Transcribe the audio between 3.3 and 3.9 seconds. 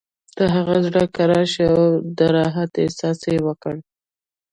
یې وکړ